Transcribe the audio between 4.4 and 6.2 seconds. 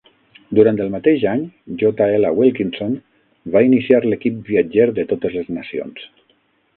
viatger de totes les nacions.